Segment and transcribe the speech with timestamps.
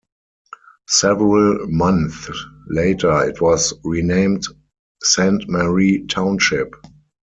[0.87, 2.27] Several months
[2.67, 4.43] later it was renamed
[5.03, 6.73] Saint Mary Township.